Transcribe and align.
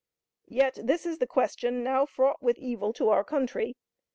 Yet 0.47 0.79
this 0.83 1.05
is 1.05 1.19
the 1.19 1.27
question 1.27 1.83
now 1.83 2.07
fraught 2.07 2.41
with 2.41 2.57
evil 2.57 2.91
to 2.93 3.09
our 3.09 3.23
country. 3.23 3.75